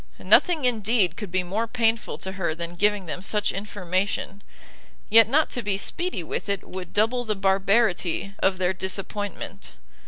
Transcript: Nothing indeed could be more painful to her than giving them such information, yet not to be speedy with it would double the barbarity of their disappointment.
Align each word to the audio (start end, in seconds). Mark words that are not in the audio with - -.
Nothing 0.17 0.65
indeed 0.65 1.15
could 1.15 1.29
be 1.29 1.43
more 1.43 1.67
painful 1.67 2.17
to 2.17 2.31
her 2.31 2.55
than 2.55 2.73
giving 2.73 3.05
them 3.05 3.21
such 3.21 3.51
information, 3.51 4.41
yet 5.11 5.29
not 5.29 5.51
to 5.51 5.61
be 5.61 5.77
speedy 5.77 6.23
with 6.23 6.49
it 6.49 6.63
would 6.67 6.91
double 6.91 7.23
the 7.23 7.35
barbarity 7.35 8.33
of 8.39 8.57
their 8.57 8.73
disappointment. 8.73 9.73